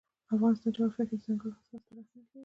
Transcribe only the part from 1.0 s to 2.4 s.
کې دځنګل حاصلات ستر اهمیت لري.